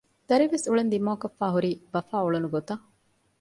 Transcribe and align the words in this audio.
ދަރިވެސް 0.27 0.65
އުޅެން 0.67 0.91
ދިމާކޮށްފައި 0.93 1.53
ހުރީ 1.55 1.71
ބަފާ 1.93 2.15
އުޅުނު 2.23 2.47
ގޮތަށް 2.53 2.83